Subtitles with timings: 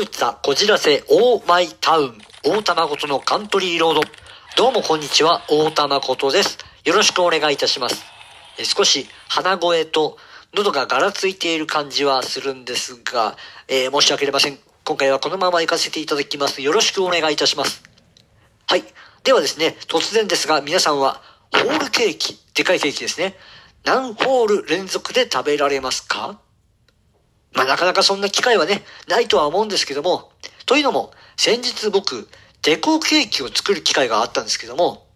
[0.00, 4.00] ルツァこじらせオーマイタウン大田誠のカントリーロード。
[4.56, 6.56] どうもこんにちは、大田誠です。
[6.86, 8.02] よろしくお願いいたします。
[8.64, 10.16] 少し鼻声と
[10.54, 13.36] 喉がガラついている感じはするんですが、
[13.68, 14.58] えー申し訳ありません。
[14.86, 16.62] 今回はこのまま行かせていただきます。
[16.62, 17.82] よろしくお願いいたします。
[18.68, 18.84] はい。
[19.22, 21.20] ではですね、突然ですが、皆さんは、
[21.52, 23.36] ホールケーキ、でかいケーキですね。
[23.84, 26.40] 何ホール連続で食べられますか？
[27.52, 30.32] まあなかなかそんな機会はね、ないとは思うんですけども、
[30.66, 32.28] というのも、先日僕、
[32.62, 35.06] デコケーキを作る機会があったんですけども、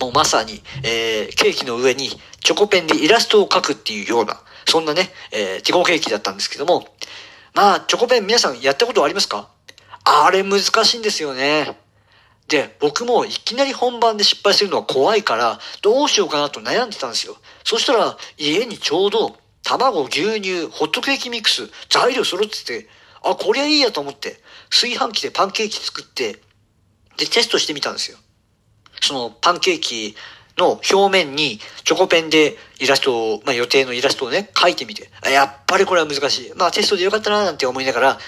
[0.00, 2.08] もうまさに、えー、ケーキの上に
[2.42, 6.88] チョコペンでイラストを描くっていうような、そんなね、えー、デコケーキだったんですけども、
[7.54, 9.50] まあ、チョコペン皆さんやったことありますか？
[10.04, 11.76] あれ難しいんですよね。
[12.48, 17.36] で、僕もいきなり本番で失敗するのは怖いから、どうしようかなと悩んでたんですよ。
[17.62, 22.88] そしたら、家にちょうど、卵、牛乳、ホットケーキミックス、材料揃ってて、
[23.22, 26.38] あ、こりゃいいやと思って、炊飯器でパンケーキ作って、
[27.16, 28.18] で、テストしてみたんですよ。
[29.00, 30.16] そのパンケーキ
[30.56, 36.52] の表面にチョコペンでイラストを、まあ予定のイラストをね、描いてみて、あやっぱりこれは難しい。
[36.56, 38.18] まあテストでよかったななんて思いながら、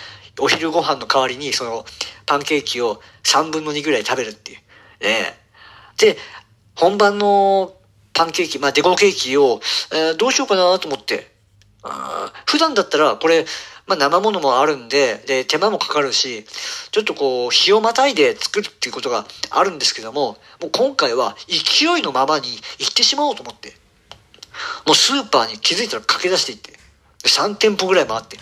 [0.40, 1.84] お昼ご飯の代わりにその
[2.26, 4.58] パンケーキを3分の2ぐらい食べるっていう。
[5.00, 5.42] ええ
[5.98, 6.16] で、
[6.74, 7.74] 本番の
[8.12, 9.60] パンケーキ、まあデコケーキを、
[9.92, 11.30] えーどうしようかなと思って。
[12.46, 13.44] 普段だったらこれ、
[13.86, 16.44] まあ生ものもあるんで、で、手間もかかるし、
[16.90, 23.74] ちょっとこう、日をまたいで作るっていうことがあるんですけども、もう今回は勢いのままに行ってしまおうと思って、
[24.86, 26.78] もうスーパーに気づいたら駆け出していって、で
[27.28, 28.38] 3店舗ぐらい回って、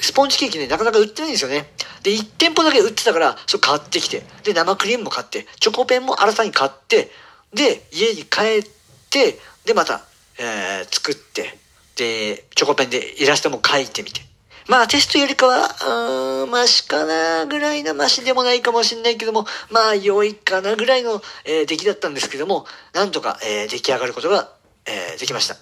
[0.00, 1.70] スポンジケーキね、なかなか売ってないんですよね。
[2.02, 7.10] で、1店舗だけ売ってたから、それ買ってきて、で、生クリームも買って、チョコペンも新たに買って、
[7.52, 8.77] で、家に帰って、
[9.10, 10.02] で、また、
[10.38, 11.58] えー作って、
[11.96, 14.20] で、チョコペンでイラストも描いてみて。
[14.68, 24.52] まあテストよりかは、うーん、マシかなぐらいな、マシでもないかもしれないけども、まあ良いかなぐらいの、えー出来だったんですけども、なんとか、えー出来上がることが、
[24.86, 25.56] えーできました。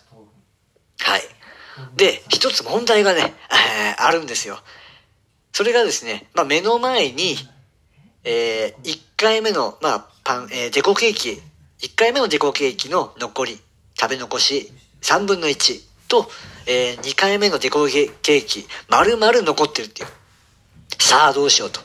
[0.99, 1.23] はい。
[1.97, 4.59] で、一つ問題がね、えーあるんですよ。
[5.53, 7.37] それがですね、まあ目の前に、
[8.25, 11.41] えー、1回目の、まあ、パン、えーデコケーキ、
[11.81, 13.61] 1回目のデコケーキの残り、
[13.99, 14.73] 食べ残し、
[15.03, 16.31] 3分の1と、
[16.67, 20.09] えー、2回目のデコケーキ、丸々残ってるっていう。
[20.99, 21.81] さあ、どうしようと。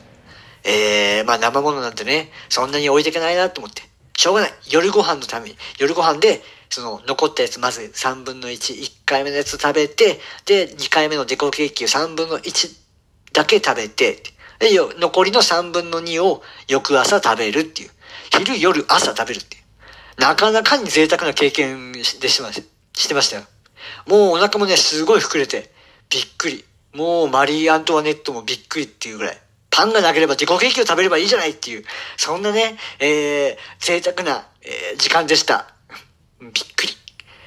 [0.64, 3.82] えー、まあ生ものなんてね、そんなに置いていけないなと思って。
[4.16, 4.52] しょうがない。
[4.70, 12.76] 夜ご飯のために、夜ご飯で、その残ったやつ、まず3分の1、1回目のやつ食べて、で、2回目のデコケーキを3分の1
[13.32, 14.22] だけ食べて、
[14.58, 17.90] で、よ残りの3分の2を翌朝食べるっていう。
[18.30, 19.61] 昼、夜、朝食べるっていう。
[20.18, 22.62] なかなかに贅沢な経験しでしてまし
[22.94, 23.42] してましたよ。
[24.06, 25.72] もうお腹もね、すごい膨れて、
[26.10, 26.64] びっくり。
[26.94, 29.38] もうマリー・アントワネットもびっくりっていうぐらい。
[29.70, 31.84] パンがなければ自己ケーキを食べればいいじゃないっていう、
[32.18, 35.74] そんなね、えー、贅沢な、えー時間でした。
[36.40, 36.96] びっくり。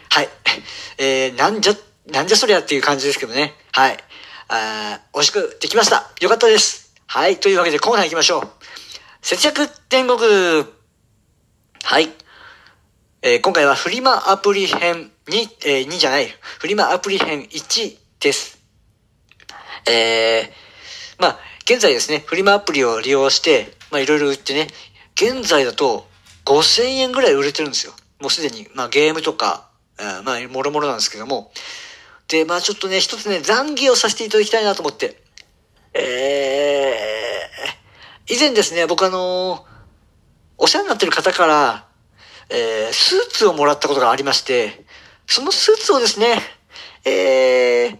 [0.09, 0.29] はい。
[0.97, 1.75] えー、なんじゃ、
[2.07, 3.53] なんじゃそりゃっていう感じですけどね。
[3.71, 4.03] はい。
[4.47, 6.11] あー美味しくできました。
[6.19, 6.93] よかったです。
[7.05, 7.39] はい。
[7.39, 8.49] というわけでコーナー行きましょう。
[9.21, 10.65] 節約天国。
[11.83, 12.11] はい。
[13.27, 16.27] えー今回はフリマアプリ編に、えー2じゃない。
[16.59, 18.61] フリマアプリ編1です。
[19.89, 20.49] えー、
[21.17, 24.67] まあ、現在ですね、フリマアプリを利用して、まあ、いろいろ売ってね、
[25.15, 26.07] 現在だと
[26.45, 27.93] 5000円ぐらい売れてるんですよ。
[28.21, 31.51] もうすでに、まあ、ゲームとか、あーまあ、もろもろなんですけども。
[32.27, 35.19] で、まあ、ちょっとね、一つね、懺悔をさせていただきたいなと思って。
[35.95, 39.75] えー、以前ですね、僕あのー
[40.57, 41.87] お世話になってる方から、
[42.49, 44.85] えー、スーツをもらったことがありまして、
[45.27, 46.39] そのスーツをですね、
[47.03, 47.97] えー、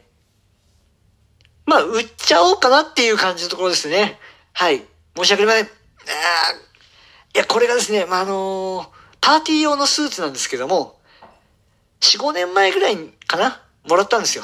[1.66, 4.20] まあ、売っちゃおうかなっていう感じのところですね。
[4.54, 4.84] はい。
[5.18, 5.66] 申し訳ありません。
[5.66, 8.96] あいや、これがですね、まあ、あのー
[9.26, 11.00] パーティー用のスーツなんですけども、
[12.02, 14.44] 4、5年前ぐらいかなもらったんですよ。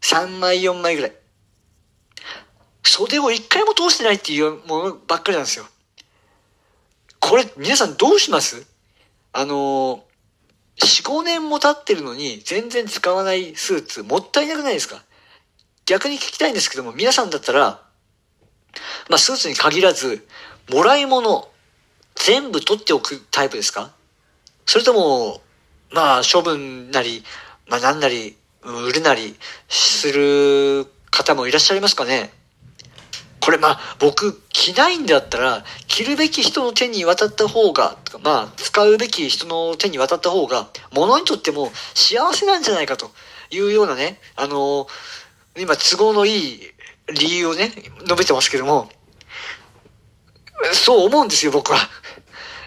[0.00, 1.12] 3枚、4枚ぐらい。
[2.82, 5.66] 袖を一回も通してないっていうものばっかりなんですよ。
[7.20, 8.66] これ、皆さんどうします？
[9.32, 10.00] あのー、
[10.78, 15.02] 4、5年も経ってるのに全然使わないスーツ、もったいなくないですか？
[15.86, 17.82] 逆に聞きたいんですけども、皆さんだったら、
[19.08, 20.26] まあ、スーツに限らず、
[20.70, 21.48] もらい物、
[22.14, 23.92] 全部取っておくタイプですか？
[24.66, 25.40] それとも、
[25.90, 27.24] まあ、処分なり、
[27.68, 29.34] まあ、なんなり、売るなり
[29.68, 32.30] する方もいらっしゃいますかね？
[33.42, 43.10] これまあ、僕、着ないんだったら、着るべき人の手に渡った方が、とかまあ、使うべき人の手に渡った方が、物にとっても幸せなんじゃないかと
[43.50, 44.86] いうようなね、あの
[45.58, 46.60] 今都合のいい
[47.08, 47.72] 理由をね、
[48.04, 48.88] 述べてますけども、
[50.72, 51.78] そう思うんですよ、僕は。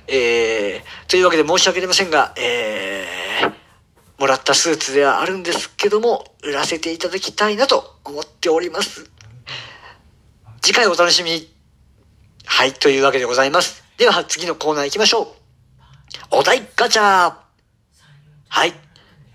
[0.08, 3.54] えー、というわけで申し訳ありませんが、えー、
[4.20, 9.15] もらったスーツではあるんですけども、売らせていただきたいなと思っております。
[10.66, 11.48] 次回お楽しみに。
[12.44, 13.84] はい、というわけでございます。
[13.98, 15.28] では、次のコーナー行きましょう。
[16.32, 17.36] お題ガチャ
[18.50, 18.74] はい。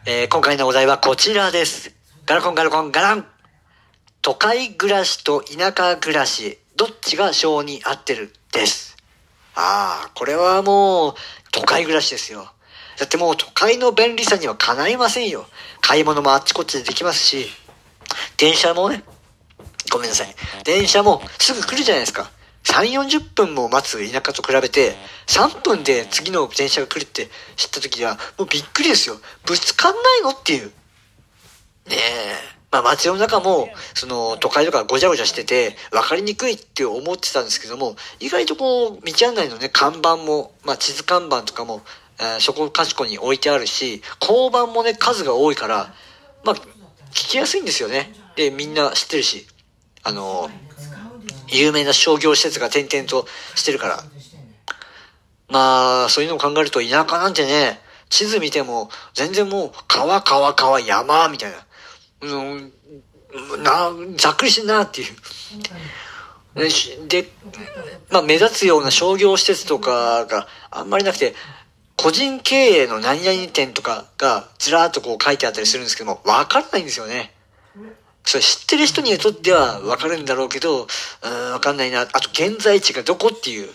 [0.07, 1.95] えー、今回のお題はこちらです。
[2.27, 3.25] ガラコンガラコンガラン
[4.23, 8.97] 都会暮らしと田舎暮らし、どっちが性に合ってるです。
[9.55, 11.15] ああ、これはもう、
[11.53, 12.51] 都会暮らしですよ。
[12.99, 15.47] だってもう都会の便利さにはかないませんよ。
[15.81, 17.47] 買い物もあっちこっちでできますし、
[18.37, 19.05] 電車もね、
[19.91, 20.35] ごめんなさい。
[20.65, 22.31] 電車もすぐ来るじゃないですか。
[22.65, 24.95] 3、40分も待つ田舎と比べて、
[25.27, 29.17] 3分で次の電車が来るって知った時は、もうびっくりですよ。
[29.47, 30.67] ぶつかんないのっていう。
[30.67, 32.61] ねえ。
[32.71, 41.83] まあ街の中も、その都会とかごちゃごちゃしてて、分かりにくいって思ってたんですけども、意外とこう、道案内のね、看板も、まあ地図看板とかも、
[42.21, 45.93] えー、そこかしこに置いてあるし、交番もね、数が多いから、
[46.45, 48.13] まあ、聞きやすいんですよね。
[48.37, 49.47] で、みんな知ってるし、
[50.03, 50.51] あの
[51.49, 54.03] 有名な商業施設が点々としてるから。
[55.49, 61.67] まあ、そういうのを考えると田舎なんてね、地図見ても、全然もう、川、川、川、山、みたいな。
[62.23, 62.73] うん、
[63.63, 65.09] な、ざっくりしてんなっていう。
[67.09, 67.29] で、
[68.11, 71.35] まあ目立つような商業施設とかがあんまりなくて、
[71.97, 77.35] 個人経営の何々店とかがずらーっとこう書いてあったりするんですけども、わからないんですよね。
[78.31, 82.03] それ知ってる人にとってはわかるんだろうけど、うん、わかんないな。
[82.03, 83.69] あと現在地がどこっていう。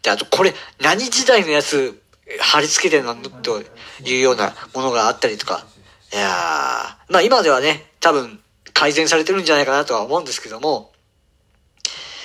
[0.00, 2.00] で、あとこれ何時代のやつ
[2.40, 3.60] 貼り付けてるのと
[4.02, 5.66] いうようなものがあったりとか。
[6.10, 6.26] いや、
[7.10, 8.40] まあ今ではね、多分
[8.72, 10.90] 改善されてるんじゃないかなとは思うんですけども、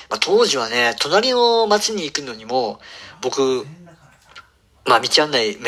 [0.09, 2.79] まあ当時はね、隣の町に行くのにも、
[3.21, 3.65] 僕、
[4.85, 5.67] まあ道案内、 道を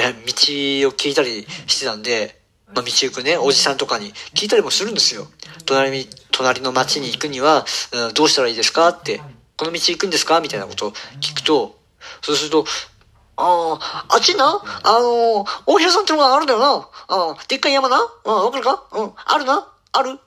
[0.94, 2.39] 聞いたりしてたんで、
[2.76, 5.28] まあ、道行くね、おじさんとかに聞いたりもするんですよ。
[5.66, 9.22] 隣に、隣の町に行くには、うん、どうしたらいいですかって、
[9.58, 10.40] この道行くんですか？
[10.40, 11.78] みたいなことを聞くと、
[12.22, 12.66] そうすると、
[13.38, 16.90] ああ、あっちな、あの、大平さんってのがあるんだよな？
[17.08, 17.98] あでっかい山な？
[18.26, 18.84] うん、わかるか？
[18.94, 19.68] うん、あるな？
[19.92, 20.12] ある？
[20.12, 20.18] うん、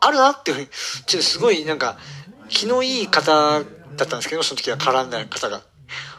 [0.00, 0.30] あるな？
[0.30, 0.68] っていうふうに、
[1.06, 1.98] ちょっとすごいなんか、
[2.48, 3.64] 気のいい方だっ
[3.96, 5.62] たんですけど、その時は絡んだ方が。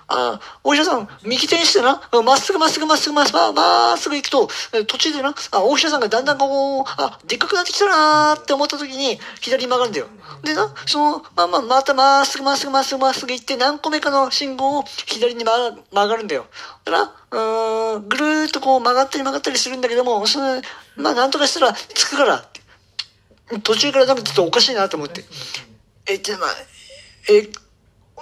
[0.10, 4.50] あ、お医者さん、右手にしてな、まっすぐまっすぐまっすぐまっすぐ、まっすぐ行くと、
[4.88, 10.08] 途中でな、あ、お医者さんがだんだんこう、あ、でっかくなってきたなーって思った時に、左に曲がるんだよ。
[10.44, 16.48] でな、その、まあまあ、またまっすぐまっすぐまっすぐまっすぐ行って、何個目かの信号を左に曲がるんだよ。
[16.86, 20.62] だな、うん、ぐるーっとこう曲がったり曲がったりするんだけども、その、
[20.96, 22.46] まあなんとかしたら着くから。
[23.64, 25.24] 途中からなんかちょっとおかしいなと思って。
[26.08, 26.50] え、じゃあまあ、
[27.32, 27.50] え、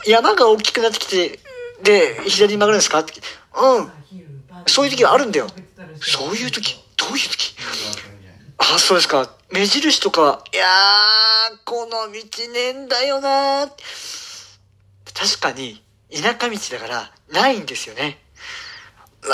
[0.06, 1.39] 山が大きくなってきて、
[1.83, 3.00] で、左に曲がるんですか？
[3.00, 3.13] って。
[3.56, 3.91] うん。
[4.65, 5.47] そういう時はあるんだよ。
[6.00, 7.56] そういう時どういう時？
[8.57, 9.31] あ、そうですか。
[9.51, 13.68] 目印とか、いやー、この道ねえんだよな
[15.13, 15.81] 確かに、
[16.12, 18.19] 田舎道だから、ないんですよね。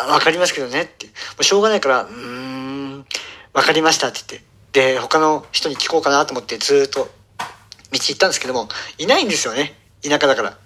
[0.07, 1.07] わかりますけどねって。
[1.07, 3.05] もうしょうがないから、うーん、
[3.53, 4.93] わかりましたって言って。
[4.95, 7.09] で、他の人に聞こうかなと思ってずっと道
[7.91, 9.79] 行ったんですけども、いないんですよね。
[10.01, 10.57] 田舎だから。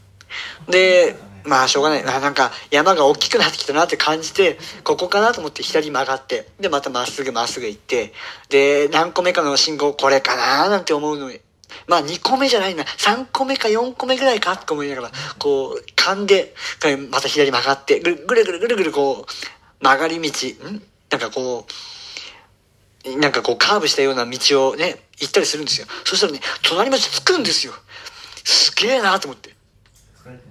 [0.70, 1.16] で、
[1.48, 2.04] まあしょうがない。
[2.04, 8.14] なんか山が大きくなってきたなって感じて、ここかなと思って左曲がって、でまたまっすぐまっすぐ行って、
[8.50, 11.40] で、何個目かの信号これかななんて思うのに、
[11.88, 16.54] まあ2個目じゃないな、3個目か4個目ぐらいかって思いながら、こう、勘で、
[17.10, 20.82] また左曲がって、ぐるぐるぐるぐるぐるこう、曲がり道、ん？
[21.10, 21.66] なんかこ
[23.06, 25.88] う、なんかこうカーブしたような道をね、行ったりするんですよ。
[26.04, 27.74] そしたらね、隣町着くんですよ。
[28.44, 29.57] すげえなと思って。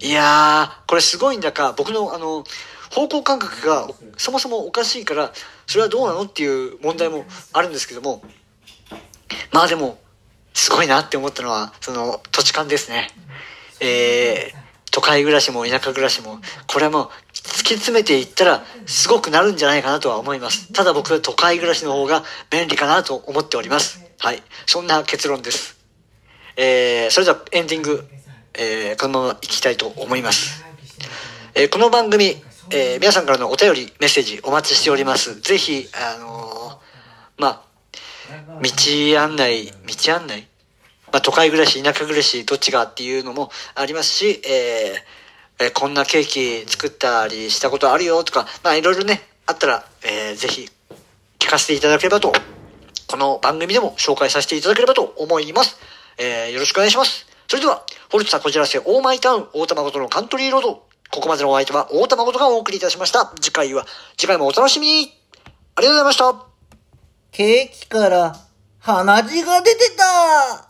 [0.01, 2.45] いやー、これすごいんだか、僕のあの、
[2.91, 5.33] 方向感覚がそもそもおかしいから、
[5.67, 8.23] それはどうなのっていう問題もあるんですけども、
[9.53, 9.99] まあでも、
[10.55, 13.11] すごいなって思ったのは、その土地勘ですね。
[13.81, 14.57] えー、
[14.91, 20.73] 都会暮らしも田舎暮らしも、これも突き詰めていったらすごくなるんじゃないかなとは思います。
[20.73, 24.03] ただ僕は都会暮らしの方が便利かなと思っております。
[24.19, 24.43] はい。
[24.65, 25.77] そんな結論です。
[26.57, 28.09] えー、それではエンディング
[28.59, 30.65] えー、このまま行きたいと思います。
[31.55, 32.37] えー、この番組、
[32.71, 35.41] えー、皆さんからのお便り、メッセージお待ちしております。
[35.41, 36.81] ぜひ、あの
[37.39, 37.63] まあ、
[38.63, 40.49] 道案内、道案内
[41.13, 50.69] まあ、都会暮らし、田舎暮らし、どっちがっていうのもありますし、えー、えこんなケーキ作ったりしたことあるよとか、まあ、いろいろね、あったら、えー、ぜひ、
[51.39, 52.33] 聞かせていただければと、
[53.07, 55.79] この番組でも紹介させていただければと思います。
[56.19, 57.26] えー、よろしくお願いします。
[57.49, 60.87] それでは、ホルツァこちらせオーマイタウン、大玉ごとのカントリーロード。
[61.11, 63.33] ここまでのお相手は大玉ごとがお送りいたしました。
[63.41, 63.87] 次回は、
[64.17, 65.13] 次回もお楽しみに
[65.77, 66.47] ありがとうございました。
[67.31, 68.37] ケーキから
[68.81, 70.66] 鼻血が出てた